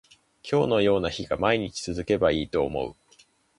[0.41, 2.95] 今日のような日が毎日続けばいいと思う